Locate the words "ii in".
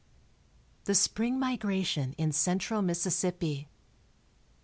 2.17-2.31